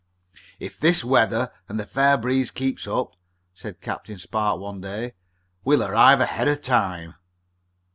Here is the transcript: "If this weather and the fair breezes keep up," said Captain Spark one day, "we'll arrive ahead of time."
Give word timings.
"If 0.59 0.79
this 0.79 1.03
weather 1.05 1.51
and 1.69 1.79
the 1.79 1.85
fair 1.85 2.17
breezes 2.17 2.49
keep 2.49 2.87
up," 2.87 3.15
said 3.53 3.81
Captain 3.81 4.17
Spark 4.17 4.59
one 4.59 4.81
day, 4.81 5.13
"we'll 5.63 5.83
arrive 5.83 6.19
ahead 6.19 6.47
of 6.47 6.63
time." 6.63 7.13